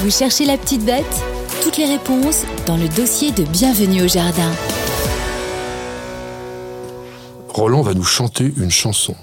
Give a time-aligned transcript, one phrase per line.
[0.00, 1.04] Vous cherchez la petite bête
[1.62, 4.50] Toutes les réponses dans le dossier de Bienvenue au Jardin.
[7.48, 9.14] Roland va nous chanter une chanson.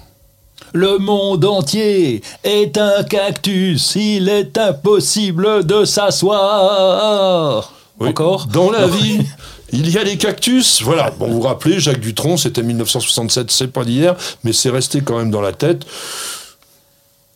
[0.72, 7.72] Le monde entier est un cactus, il est impossible de s'asseoir.
[8.00, 8.08] Oui.
[8.08, 9.20] Encore Dans la vie,
[9.72, 10.82] il y a des cactus.
[10.82, 11.12] Voilà.
[11.12, 15.18] Bon, vous vous rappelez, Jacques Dutronc, c'était 1967, c'est pas d'hier, mais c'est resté quand
[15.18, 15.86] même dans la tête.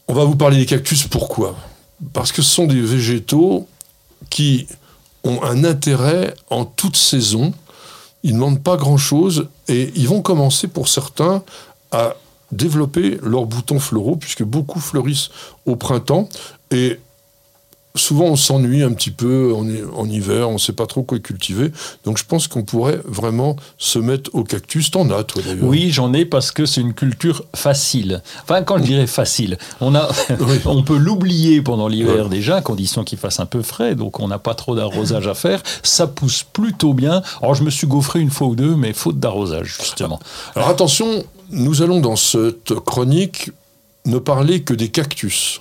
[0.09, 1.55] On va vous parler des cactus, pourquoi?
[2.13, 3.67] Parce que ce sont des végétaux
[4.31, 4.67] qui
[5.25, 7.53] ont un intérêt en toute saison.
[8.23, 11.43] Ils ne demandent pas grand-chose et ils vont commencer pour certains
[11.91, 12.15] à
[12.53, 15.31] développer leurs boutons floraux, puisque beaucoup fleurissent
[15.67, 16.29] au printemps.
[16.71, 16.99] Et
[17.99, 19.67] souvent on s'ennuie un petit peu en,
[20.01, 21.71] en hiver, on ne sait pas trop quoi cultiver.
[22.05, 24.91] Donc je pense qu'on pourrait vraiment se mettre au cactus.
[24.91, 28.23] T'en as toi d'ailleurs Oui, j'en ai parce que c'est une culture facile.
[28.43, 30.09] Enfin, quand je dirais facile, on, a,
[30.41, 30.61] Oui.
[30.67, 32.29] on peut l'oublier pendant l'hiver Ouais.
[32.31, 35.35] déjà, à condition qu'il fasse un peu frais, donc on n'a pas trop d'arrosage à
[35.35, 35.63] faire.
[35.83, 37.23] Ça pousse plutôt bien.
[37.43, 40.21] Alors je me suis gaufré une fois ou deux, mais faute d'arrosage, justement.
[40.55, 43.51] Alors attention, nous allons dans cette chronique
[44.07, 45.61] ne parler que des cactus.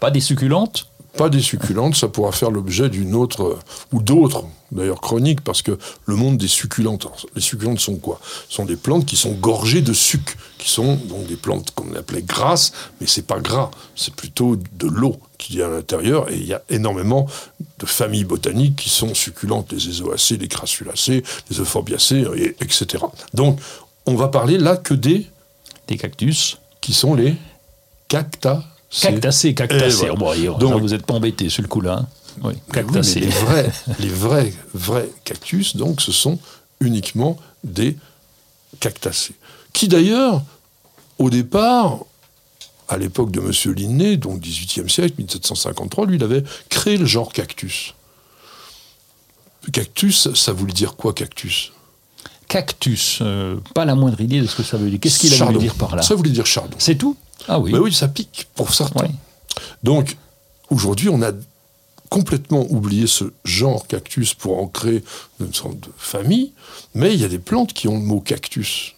[0.00, 0.86] Pas des succulentes?
[1.18, 3.58] Pas des succulentes, ça pourra faire l'objet d'une autre, euh,
[3.92, 8.20] ou d'autres, d'ailleurs, chroniques, parce que le monde des succulentes, alors, les succulentes sont quoi?
[8.48, 11.92] Ce sont des plantes qui sont gorgées de sucre, qui sont donc des plantes qu'on
[11.96, 16.36] appelait grasses, mais c'est pas gras, c'est plutôt de l'eau qui est à l'intérieur, et
[16.36, 17.26] il y a énormément
[17.80, 23.04] de familles botaniques qui sont succulentes, les ézoacées, les crassulacées, les euphorbiacées, et- etc.
[23.34, 23.58] Donc,
[24.06, 25.26] on va parler là que des,
[25.88, 27.34] Des cactus qui sont les
[28.08, 28.62] cactacées.
[30.08, 30.14] Voilà.
[30.16, 31.98] Bon, allez, Donc- là, vous n'êtes pas embêtés sur le coup là.
[32.00, 32.06] hein.
[32.42, 32.54] Oui,
[32.98, 36.38] oui, les vrais, les vrais, vrais cactus, donc, ce sont
[36.80, 37.96] uniquement des
[38.78, 39.34] cactacés.
[39.72, 40.42] Qui d'ailleurs,
[41.18, 41.98] au départ,
[42.88, 43.74] à l'époque de M.
[43.74, 47.94] Linné, donc 18e siècle, 1753, lui, il avait créé le genre cactus.
[49.72, 51.72] Cactus, ça voulait dire quoi, cactus?
[52.48, 54.98] Cactus, euh, pas la moindre idée de ce que ça veut dire.
[55.00, 56.02] Qu'est-ce qu'il a voulu dire par là?
[56.02, 56.76] Ça voulait dire chardon.
[56.78, 57.16] C'est tout?
[57.46, 57.72] Ah oui.
[57.72, 59.04] Mais oui, ça pique pour certains.
[59.04, 59.10] Ouais.
[59.82, 60.16] Donc,
[60.70, 61.32] aujourd'hui, on a
[62.08, 65.04] complètement oublié ce genre cactus pour en créer
[65.40, 66.52] une sorte de famille,
[66.94, 68.94] mais il y a des plantes qui ont le mot cactus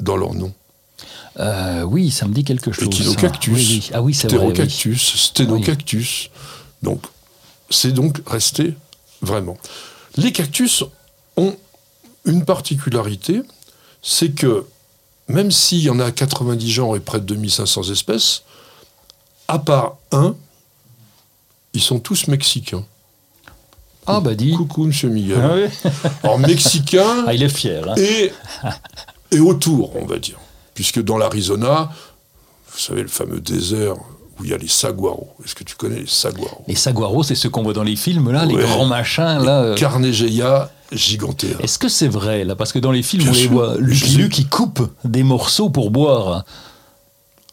[0.00, 0.52] dans leur nom.
[1.38, 2.88] Euh, oui, ça me dit quelque chose.
[2.88, 3.54] Échinocactus.
[3.54, 3.90] Oui, oui.
[3.92, 4.18] Ah oui,
[4.86, 4.98] oui.
[4.98, 6.30] Sténocactus.
[6.82, 7.02] Donc,
[7.68, 8.74] c'est donc resté
[9.20, 9.58] vraiment.
[10.16, 10.82] Les cactus
[11.36, 11.54] ont
[12.24, 13.42] une particularité,
[14.02, 14.66] c'est que
[15.28, 18.42] même s'il y en a 90 genres et près de 2500 espèces,
[19.48, 20.34] à part un,
[21.72, 22.84] ils sont tous mexicains.
[24.06, 24.52] Ah bah dis.
[24.52, 25.40] Coucou, monsieur Miguel.
[25.42, 25.90] Ah, oui.
[26.22, 27.88] Alors, mexicains Ah, il est fier.
[27.88, 27.94] hein.
[27.96, 28.32] et,
[29.32, 30.38] et autour, on va dire.
[30.74, 31.90] Puisque dans l'Arizona,
[32.72, 33.96] vous savez, le fameux désert
[34.38, 35.34] où il y a les saguaros.
[35.44, 36.64] Est-ce que tu connais les saguaros?
[36.68, 39.62] Les saguaros, c'est ceux qu'on voit dans les films, là, les grands machins, là.
[39.62, 39.74] euh.
[39.74, 41.48] Carnegeia gigantea.
[41.62, 42.54] Est-ce que c'est vrai, là?
[42.54, 44.16] Parce que dans les films, Bien on les voit, Lucky.
[44.16, 46.44] Luke, qui coupe des morceaux pour boire.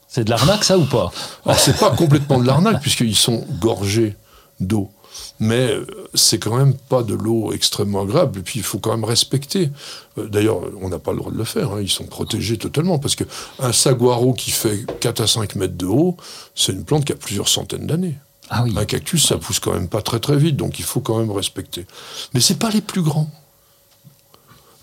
[0.08, 1.12] C'est de l'arnaque, ça, ou pas?
[1.46, 4.16] Alors, c'est pas complètement de l'arnaque, puisqu'ils sont gorgés
[4.60, 4.92] d'eau.
[5.40, 8.40] Mais euh, c'est quand même pas de l'eau extrêmement agréable.
[8.40, 9.70] Et puis, il faut quand même respecter.
[10.18, 11.72] Euh, D'ailleurs, on n'a pas le droit de le faire.
[11.74, 11.82] hein.
[11.82, 13.00] Ils sont protégés totalement.
[13.00, 16.16] Parce qu'un saguaro qui fait 4 à 5 mètres de haut,
[16.56, 18.16] c'est une plante qui a plusieurs centaines d'années.
[18.50, 18.74] Ah oui.
[18.78, 21.32] Un cactus, ça pousse quand même pas très très vite, donc il faut quand même
[21.32, 21.88] respecter.
[22.34, 23.30] Mais c'est pas les plus grands.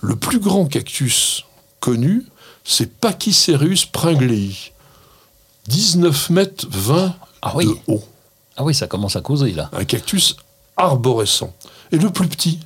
[0.01, 1.45] Le plus grand cactus
[1.79, 2.25] connu,
[2.65, 4.51] c'est Pachycereus pringlei.
[5.69, 7.67] 19 mètres 20 Ah oui.
[7.67, 8.03] de haut.
[8.61, 9.71] Ah oui, ça commence à causer, là.
[9.73, 10.37] Un cactus
[10.77, 11.55] arborescent.
[11.93, 12.59] Et le plus petit,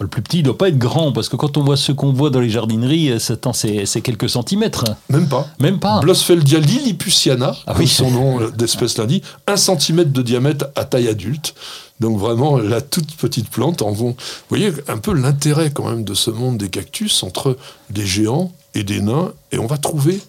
[0.00, 2.12] Le plus petit, il doit pas être grand, parce que quand on voit ceux qu'on
[2.12, 3.18] voit dans les jardineries, euh,
[3.54, 4.84] c'est quelques centimètres.
[5.08, 5.46] même pas.
[5.60, 6.00] Même pas.
[6.00, 7.88] Blosfeldia lilliputiana, Ah oui.
[7.88, 11.54] son nom euh, d'espèce l'indique, un centimètre de diamètre à taille adulte.
[12.00, 13.80] Donc vraiment la toute petite plante.
[13.80, 14.10] En vont.
[14.10, 14.16] Vous
[14.50, 17.56] voyez un peu l'intérêt quand même de ce monde des cactus entre
[17.88, 20.20] des géants et des nains, et on va trouver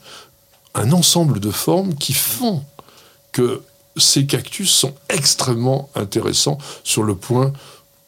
[0.75, 2.63] un ensemble de formes qui font
[3.33, 3.61] que
[3.97, 7.53] ces cactus sont extrêmement intéressants sur le, point,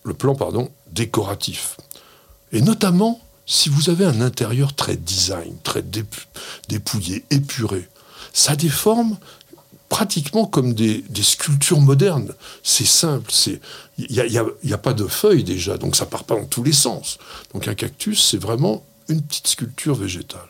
[0.03, 1.77] le plan pardon, décoratif.
[2.51, 6.25] Et notamment si vous avez un intérieur très design, très dép-
[6.67, 7.87] dépouillé, épuré.
[8.33, 9.17] Ça formes
[9.89, 12.33] pratiquement comme des, sculptures modernes.
[12.61, 13.31] C'est simple,
[13.97, 16.63] il n'y a, y a pas de feuilles déjà, donc ça part pas dans tous
[16.63, 17.17] les sens.
[17.53, 20.49] Donc un cactus, c'est vraiment une petite sculpture végétale.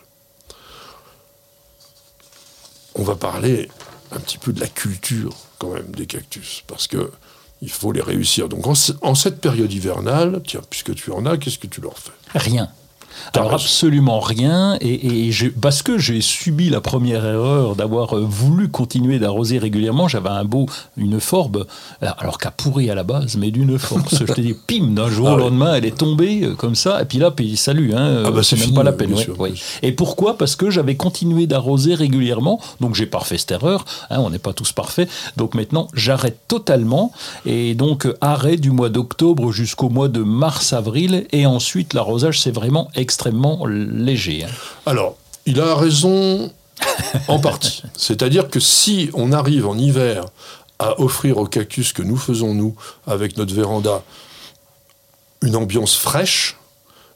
[2.96, 3.70] On va parler
[4.12, 7.10] un petit peu de la culture quand même des cactus, parce que
[7.60, 8.48] il faut les réussir.
[8.48, 11.98] Donc en, en cette période hivernale, tiens, puisque tu en as, qu'est-ce que tu leur
[11.98, 12.12] fais?
[12.34, 12.70] Rien.
[13.34, 19.18] Alors absolument rien, et, parce que j'ai subi la première erreur d'avoir euh, voulu continuer
[19.18, 20.66] d'arroser régulièrement, j'avais un beau,
[20.96, 21.66] une forbe,
[22.02, 25.08] euh, alors qu'à pourri à la base, mais d'une force, je te dis, pim, d'un
[25.08, 25.42] jour Ah au ouais.
[25.42, 28.42] lendemain, elle est tombée euh, comme ça, et puis là, puis salut, hein, Ah bah,
[28.42, 29.12] c'est même fini, pas la peine.
[29.14, 29.52] ouais, sûr, ouais.
[29.82, 30.38] Et pourquoi?
[30.38, 34.38] Parce que j'avais continué d'arroser régulièrement, donc j'ai pas fait cette erreur, hein, on n'est
[34.38, 37.12] pas tous parfaits, donc maintenant j'arrête totalement,
[37.46, 42.88] et donc arrêt du mois d'octobre jusqu'au mois de mars-avril, et ensuite l'arrosage c'est vraiment
[43.00, 44.44] extrêmement léger.
[44.44, 44.48] hein.
[44.86, 45.16] Alors,
[45.46, 46.52] il a raison
[47.28, 47.82] en partie.
[47.96, 50.24] C'est-à-dire que si on arrive en hiver
[50.78, 54.02] à offrir aux cactus que nous faisons, nous, avec notre véranda,
[55.42, 56.56] une ambiance fraîche,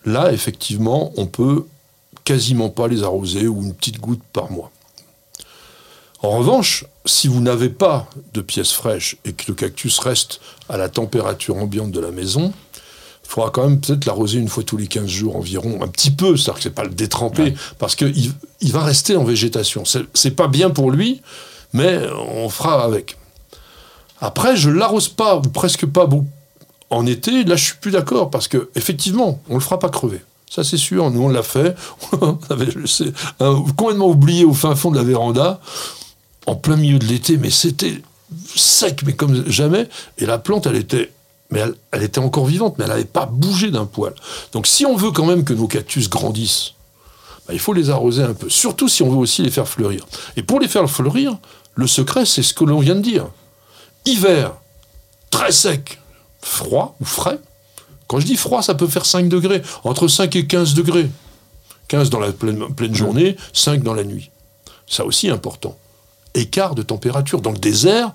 [0.05, 1.67] là, effectivement, on peut
[2.25, 4.71] quasiment pas les arroser ou une petite goutte par mois.
[6.23, 10.77] En revanche, si vous n'avez pas de pièces fraîches et que le cactus reste à
[10.77, 12.53] la température ambiante de la maison,
[13.33, 16.11] il faudra quand même peut-être l'arroser une fois tous les 15 jours environ, un petit
[16.11, 18.31] peu, c'est-à-dire que c'est pas le détremper, parce qu'il
[18.61, 19.85] il va rester en végétation.
[20.13, 21.23] C'est pas bien pour lui,
[21.73, 21.99] mais
[22.29, 23.17] on fera avec.
[24.21, 26.29] Après, je l'arrose pas, ou presque pas beaucoup
[26.91, 30.21] en été, là je suis plus d'accord, parce que effectivement, on le fera pas crever.
[30.51, 31.75] Ça c'est sûr, nous on l'a fait,
[32.21, 35.59] on avait je sais, un- complètement oublié au fin fond de la véranda,
[36.45, 38.03] en plein milieu de l'été, mais c'était
[38.55, 39.89] sec, mais comme jamais,
[40.19, 41.11] et la plante elle était
[41.53, 44.15] mais elle, était encore vivante, mais elle n'avait pas bougé d'un poil.
[44.53, 46.73] Donc si on veut quand même que nos cactus grandissent,
[47.47, 48.49] bah, il faut les arroser un peu.
[48.49, 50.07] Surtout si on veut aussi les faire fleurir.
[50.37, 51.37] Et pour les faire fleurir,
[51.75, 53.27] le secret, c'est ce que l'on vient de dire.
[54.07, 54.53] Hiver,
[55.31, 56.01] très sec,
[56.41, 57.39] froid ou frais.
[58.09, 59.63] Quand je dis froid, ça peut faire 5 degrés.
[59.85, 61.11] Entre 5 et 15 degrés.
[61.89, 64.31] 15 dans la pleine, journée, 5 dans la nuit.
[64.87, 65.77] Ça aussi important.
[66.35, 67.43] Écart de température.
[67.43, 68.13] Dans le désert,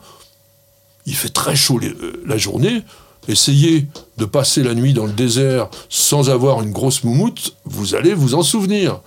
[1.05, 2.83] il fait très chaud euh, la journée.
[3.27, 3.87] Essayez
[4.17, 8.35] de passer la nuit dans le désert sans avoir une grosse moumoute, vous allez vous
[8.35, 9.01] en souvenir.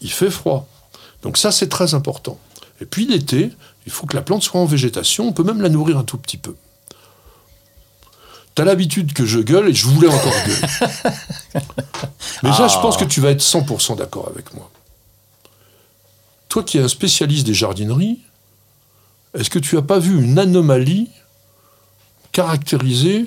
[0.00, 0.68] Il fait froid.
[1.22, 2.38] Donc ça, c'est très important.
[2.80, 3.50] Et puis l'été,
[3.86, 5.28] il faut que la plante soit en végétation.
[5.28, 6.54] On peut même la nourrir un tout petit peu.
[8.54, 11.64] T'as l'habitude que je gueule et je voulais encore gueuler.
[12.42, 14.70] Mais ça, je pense que tu vas être 100% d'accord avec moi.
[16.48, 18.20] Toi qui es un spécialiste des jardineries,
[19.36, 21.08] est-ce que tu n'as pas vu une anomalie
[22.30, 23.26] caractérisée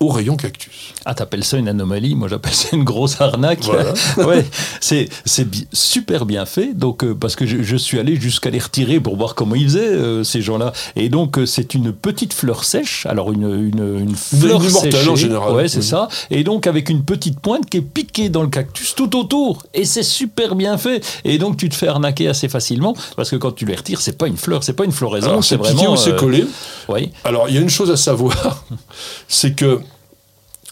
[0.00, 2.14] au rayon cactus Ah, t'appelles ça une anomalie?
[2.14, 3.60] Moi, j'appelle ça une grosse arnaque.
[3.62, 3.94] Voilà.
[4.26, 4.44] ouais,
[4.80, 6.74] c'est c'est bi- super bien fait.
[6.74, 9.64] Donc, euh, parce que je, je suis allé jusqu'à les retirer pour voir comment ils
[9.66, 10.72] faisaient euh, ces gens-là.
[10.96, 13.06] Et donc, euh, c'est une petite fleur sèche.
[13.06, 15.08] Alors, une une, une fleur une séchée.
[15.08, 15.54] en général.
[15.54, 15.84] Ouais, c'est Oui.
[15.84, 16.08] ça.
[16.30, 19.62] Et donc, avec une petite pointe qui est piquée dans le cactus tout autour.
[19.74, 21.04] Et c'est super bien fait.
[21.24, 24.18] Et donc, tu te fais arnaquer assez facilement parce que quand tu les retires, c'est
[24.18, 25.96] pas une fleur, c'est pas une floraison, c'est vraiment.
[25.96, 26.44] c'est collé?
[26.88, 27.10] Oui.
[27.24, 28.64] Alors, il y a une chose à savoir,
[29.28, 29.80] c'est que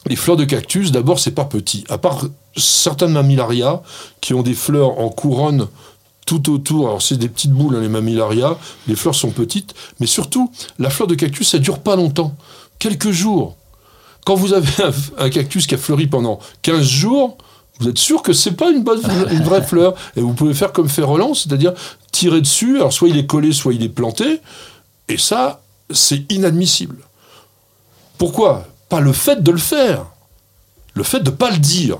[0.06, 1.84] les fleurs de cactus, d'abord, c'est pas petit.
[1.88, 2.24] À part
[2.56, 3.82] certaines mammillarias
[4.20, 5.68] qui ont des fleurs en couronne
[6.26, 6.88] tout autour.
[6.88, 8.56] Alors, c'est des petites boules, hein, les mammillarias.
[8.88, 9.74] Les fleurs sont petites.
[10.00, 12.34] Mais surtout, la fleur de cactus, ça dure pas longtemps.
[12.78, 13.56] Quelques jours.
[14.24, 17.38] Quand vous avez un, un cactus qui a fleuri pendant 15 jours,
[17.80, 19.00] vous êtes sûr que c'est pas une, bonne,
[19.30, 19.94] une vraie fleur.
[20.16, 21.72] Et vous pouvez faire comme fait Roland, c'est-à-dire
[22.10, 22.76] tirer dessus.
[22.76, 24.40] Alors, soit il est collé, soit il est planté.
[25.08, 26.98] Et ça, c'est inadmissible.
[28.18, 28.66] Pourquoi?
[28.92, 30.04] Pas le fait de le faire,
[30.92, 31.96] le fait de ne pas le dire.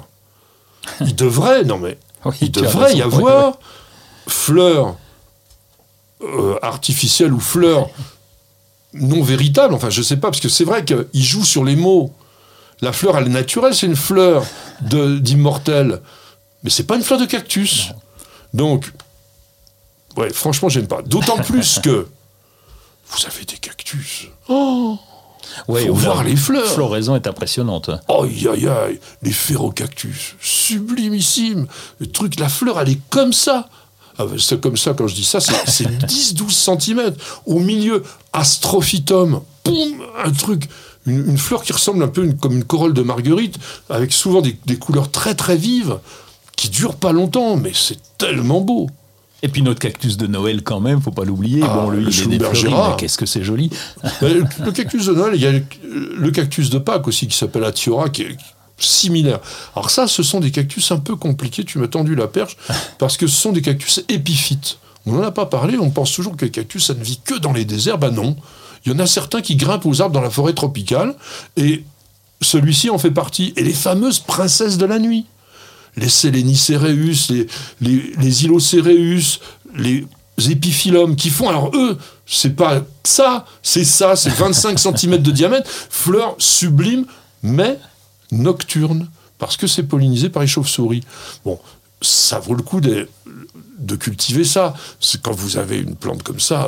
[1.01, 1.97] Il devrait, non mais,
[2.27, 3.55] Oui, il devrait y avoir
[4.29, 4.97] fleurs
[6.21, 7.89] euh, artificielles ou fleurs
[8.93, 9.73] non véritables.
[9.73, 12.13] Enfin, je sais pas, parce que c'est vrai qu'il joue sur les mots.
[12.83, 14.45] La fleur, elle est naturelle, c'est une fleur
[14.83, 16.03] d'immortel.
[16.63, 17.93] Mais c'est pas une fleur de cactus.
[18.53, 18.93] Donc,
[20.19, 21.01] ouais, franchement, j'aime pas.
[21.01, 22.07] D'autant plus que
[23.09, 24.27] vous avez des cactus.
[24.51, 24.99] Oh
[25.69, 26.67] Ouais, Faut voir la les fleurs.
[26.67, 27.91] floraison est impressionnante.
[28.09, 31.67] Aïe, aïe, aïe, les phérocactus, sublimissime.
[31.99, 33.69] Le truc, la fleur, elle est comme ça.
[34.19, 37.15] Ah ben, c'est comme ça, quand je dis ça, c'est c'est 10-12 cm.
[37.47, 40.69] Au milieu, astrophytum, boum, un truc,
[41.07, 43.57] une, une fleur qui ressemble un peu une- comme une corolle de marguerite,
[43.91, 45.99] avec souvent des, des couleurs très très vives,
[46.57, 48.89] qui durent pas longtemps, mais c'est tellement beau.
[49.45, 51.63] Et puis notre cactus de Noël quand même, faut pas l'oublier.
[51.65, 53.71] Ah, bon, lui, le il est défleuri, mais qu'est-ce que c'est joli.
[54.21, 55.65] Ben, le cactus de Noël, il y a le,
[56.17, 58.37] le cactus de Pâques aussi qui s'appelle Atiora, qui est
[58.79, 59.41] similaire.
[59.75, 62.57] Alors ça, ce sont des cactus un peu compliqués, tu m'as tendu la perche,
[62.99, 64.79] parce que ce sont des cactus épiphytes.
[65.07, 67.35] On n'en a pas parlé, on pense toujours que les cactus, ça ne vit que
[67.35, 67.99] dans les déserts.
[67.99, 68.37] Ben non.
[68.85, 71.15] Il y en a certains qui grimpent aux arbres dans la forêt tropicale,
[71.57, 71.85] et
[72.41, 73.53] celui-ci en fait partie.
[73.57, 75.27] Et les fameuses princesses de la nuit
[75.97, 77.47] les Sélénicéréus, les,
[77.81, 79.41] les, les Ilocéréus,
[79.77, 80.07] les
[80.51, 81.49] épiphyllums qui font.
[81.49, 87.05] Alors eux, c'est pas ça, c'est ça, c'est 25 cm de diamètre, fleurs sublimes,
[87.43, 87.79] mais
[88.31, 89.09] nocturnes.
[89.39, 91.03] parce que c'est pollinisé par les chauves-souris.
[91.45, 91.59] Bon,
[92.01, 93.09] ça vaut le coup de,
[93.79, 94.75] de cultiver ça.
[95.23, 96.67] Quand vous avez une plante comme ça,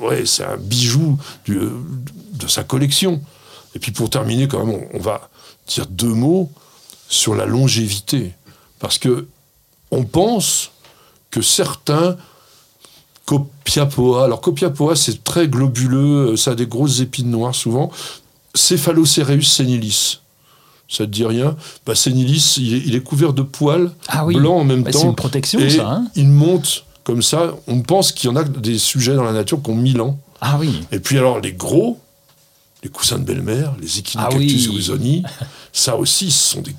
[0.00, 1.58] euh, ouais, c'est un bijou du-
[2.32, 3.20] de sa collection.
[3.74, 5.28] Et puis pour terminer, quand même, on, on va
[5.66, 6.50] dire deux mots
[7.08, 8.32] sur la longévité,
[8.82, 9.26] parce que
[9.90, 10.70] on pense
[11.30, 12.16] que certains
[13.24, 17.90] Copiapoa, alors Copiapoa c'est très globuleux, ça a des grosses épines noires souvent,
[18.54, 20.18] Cephalocereus senilis.
[20.88, 21.56] Ça te dit rien?
[21.86, 24.34] Bah, Senilis, il est, il est couvert de poils Ah oui.
[24.36, 24.98] blancs en même Bah, temps.
[24.98, 27.54] c'est une protection, et ça, hein il monte comme ça.
[27.66, 30.18] On pense qu'il y en a des sujets dans la nature qui ont 1000 ans.
[30.42, 30.82] Ah oui.
[30.92, 31.98] Et puis alors les gros,
[32.82, 35.22] les coussins de belle-mère, les Echinocactus Ah oui.
[35.72, 36.74] ça aussi, ce sont des,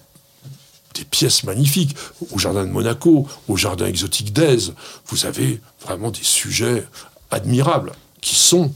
[0.93, 1.95] des pièces magnifiques.
[2.31, 4.73] Au jardin de Monaco, au jardin exotique d'Aise,
[5.07, 6.85] vous avez vraiment des sujets
[7.31, 8.71] admirables qui sont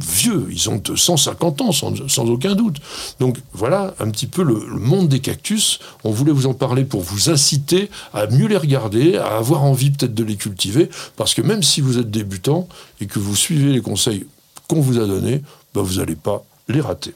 [0.00, 2.78] vieux, ils ont 250 ans sans, aucun doute.
[3.18, 5.78] Donc voilà un petit peu le, le monde des cactus.
[6.04, 9.90] On voulait vous en parler pour vous inciter à mieux les regarder, à avoir envie
[9.90, 12.68] peut-être de les cultiver, parce que même si vous êtes débutant
[13.00, 14.26] et que vous suivez les conseils
[14.68, 15.42] qu'on vous a donnés,
[15.74, 17.14] ben vous n'allez pas les rater.